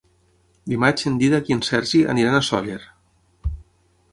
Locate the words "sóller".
2.49-2.79